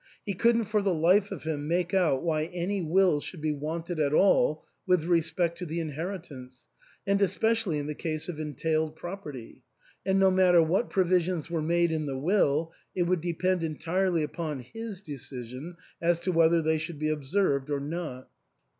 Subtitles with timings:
[0.25, 3.99] He couldn't for the life of him make out why any will should be wanted
[3.99, 6.67] at all with respect to the inheritance,
[7.05, 9.61] and especially in the case of entailed property;
[10.03, 14.61] and no matter what provisions were made in the will, it would depend entirely upon
[14.61, 18.27] his decision as to whether they should be observed or not.